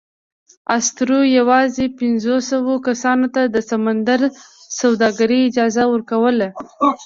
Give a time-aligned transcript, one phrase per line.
[0.77, 4.27] اسطورې یواځې پینځوسوو کسانو ته د سمندري
[4.79, 6.47] سوداګرۍ اجازه ورکوله.